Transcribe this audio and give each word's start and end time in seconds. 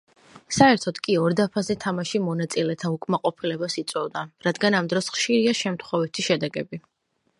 საერთოდ 0.55 0.99
კი 1.07 1.17
ორ 1.23 1.35
დაფაზე 1.39 1.75
თამაში 1.83 2.21
მონაწილეთა 2.29 2.91
უკმაყოფილებას 2.95 3.77
იწვევდა, 3.83 4.25
რადგან 4.49 4.79
ამ 4.79 4.89
დროს 4.95 5.11
ხშირია 5.19 5.55
შემთხვევითი 5.61 6.27
შედეგები. 6.31 6.83